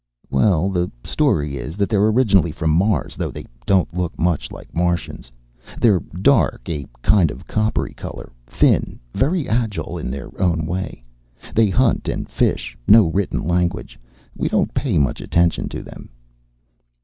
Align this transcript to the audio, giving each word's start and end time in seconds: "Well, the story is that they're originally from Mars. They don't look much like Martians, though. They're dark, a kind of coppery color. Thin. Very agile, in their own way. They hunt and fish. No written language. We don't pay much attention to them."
"Well, 0.31 0.71
the 0.71 0.89
story 1.03 1.57
is 1.57 1.77
that 1.77 1.87
they're 1.87 2.07
originally 2.07 2.51
from 2.51 2.71
Mars. 2.71 3.15
They 3.15 3.45
don't 3.67 3.93
look 3.95 4.17
much 4.17 4.51
like 4.51 4.73
Martians, 4.73 5.31
though. 5.79 5.79
They're 5.79 5.99
dark, 6.23 6.67
a 6.67 6.87
kind 7.03 7.29
of 7.29 7.45
coppery 7.45 7.93
color. 7.93 8.31
Thin. 8.47 8.99
Very 9.13 9.47
agile, 9.47 9.99
in 9.99 10.09
their 10.09 10.31
own 10.41 10.65
way. 10.65 11.03
They 11.53 11.69
hunt 11.69 12.07
and 12.07 12.27
fish. 12.27 12.75
No 12.87 13.09
written 13.11 13.43
language. 13.47 13.99
We 14.35 14.49
don't 14.49 14.73
pay 14.73 14.97
much 14.97 15.21
attention 15.21 15.69
to 15.69 15.83
them." 15.83 16.09